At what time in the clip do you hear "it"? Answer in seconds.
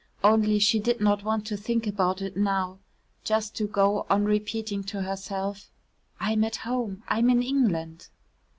2.23-2.35